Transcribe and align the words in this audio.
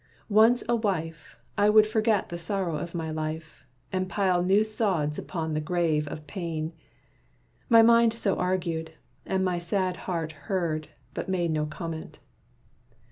Once 0.29 0.63
a 0.67 0.75
wife, 0.75 1.37
I 1.59 1.69
would 1.69 1.85
forget 1.85 2.29
the 2.29 2.37
sorrow 2.39 2.75
of 2.75 2.95
my 2.95 3.11
life, 3.11 3.63
And 3.93 4.09
pile 4.09 4.41
new 4.41 4.63
sods 4.63 5.19
upon 5.19 5.53
the 5.53 5.61
grave 5.61 6.07
of 6.07 6.25
pain. 6.25 6.73
My 7.69 7.83
mind 7.83 8.11
so 8.15 8.35
argued; 8.37 8.93
and 9.27 9.45
my 9.45 9.59
sad 9.59 9.97
heart 10.09 10.31
heard, 10.49 10.87
But 11.13 11.29
made 11.29 11.51
no 11.51 11.67
comment. 11.67 12.17